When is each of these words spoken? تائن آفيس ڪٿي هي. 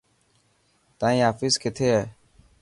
تائن 0.99 1.19
آفيس 1.29 1.53
ڪٿي 1.63 1.87
هي. 1.95 2.01